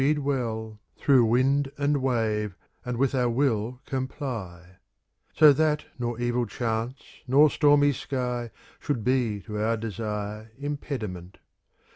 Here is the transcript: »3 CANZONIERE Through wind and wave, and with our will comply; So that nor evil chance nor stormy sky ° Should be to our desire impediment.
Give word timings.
»3 0.01 0.15
CANZONIERE 0.15 0.77
Through 0.97 1.25
wind 1.25 1.71
and 1.77 1.97
wave, 2.01 2.57
and 2.83 2.97
with 2.97 3.13
our 3.13 3.29
will 3.29 3.81
comply; 3.85 4.77
So 5.33 5.53
that 5.53 5.85
nor 5.99 6.19
evil 6.19 6.47
chance 6.47 7.03
nor 7.27 7.51
stormy 7.51 7.91
sky 7.91 8.49
° 8.81 8.83
Should 8.83 9.03
be 9.03 9.41
to 9.41 9.59
our 9.59 9.77
desire 9.77 10.49
impediment. 10.57 11.37